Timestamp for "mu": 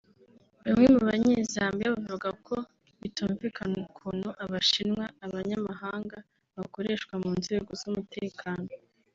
0.93-0.99, 7.23-7.31